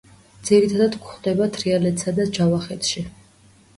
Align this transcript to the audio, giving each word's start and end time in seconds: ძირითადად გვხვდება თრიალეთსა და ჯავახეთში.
ძირითადად 0.47 0.95
გვხვდება 1.03 1.49
თრიალეთსა 1.57 2.17
და 2.21 2.29
ჯავახეთში. 2.39 3.05